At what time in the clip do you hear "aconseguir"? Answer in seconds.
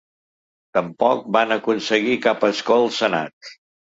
1.57-2.17